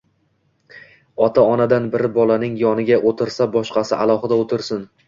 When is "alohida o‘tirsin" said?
4.05-4.89